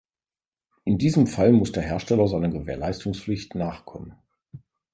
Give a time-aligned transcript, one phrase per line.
[0.83, 4.15] In diesem Fall muss der Hersteller seiner Gewährleistungspflicht nachkommen.